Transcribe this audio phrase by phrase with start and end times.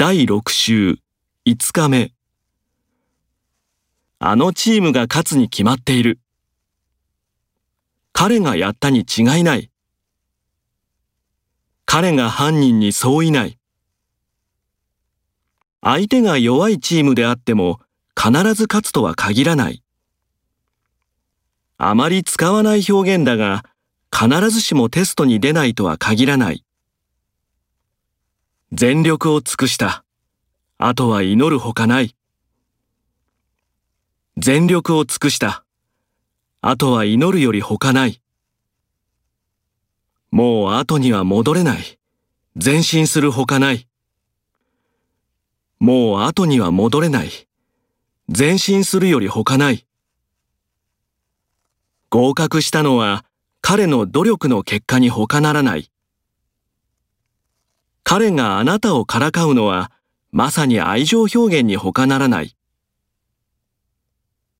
[0.00, 1.00] 第6週
[1.44, 2.12] 5日目
[4.20, 6.20] あのチームが勝つに決まっている。
[8.12, 9.72] 彼がやったに違いない。
[11.84, 13.58] 彼が犯人にそういない。
[15.82, 17.80] 相手が弱いチームであっても
[18.16, 19.82] 必ず勝つとは限らない。
[21.76, 23.64] あまり使わない表現だが
[24.16, 26.64] 必ずしもテストに出ないとは限らない。
[28.80, 30.04] 全力を尽くした。
[30.78, 32.14] あとは祈るほかない。
[34.36, 35.64] 全力を尽くした。
[36.60, 38.22] あとは祈るよりほかない。
[40.30, 41.98] もう後には戻れない。
[42.54, 43.88] 前進するほかない。
[45.80, 47.30] もう後には戻れない。
[48.28, 49.86] 前進するよりほかない。
[52.10, 53.24] 合格したのは
[53.60, 55.90] 彼の努力の結果に他ならない。
[58.08, 59.92] 彼があなたをからかうのは
[60.32, 62.56] まさに愛情表現に他ならない。